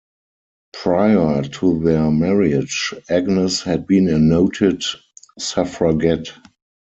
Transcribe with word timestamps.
Prior 0.73 1.43
to 1.43 1.79
their 1.83 2.09
marriage, 2.09 2.91
Agnes 3.07 3.61
had 3.61 3.85
been 3.85 4.09
a 4.09 4.17
noted 4.17 4.83
Suffragette. 5.37 6.33